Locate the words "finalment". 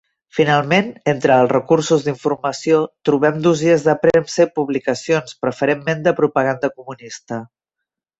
0.35-0.87